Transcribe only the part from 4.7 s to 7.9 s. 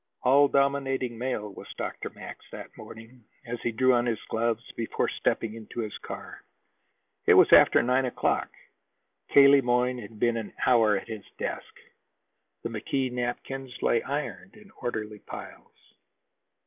before stepping into his car. It was after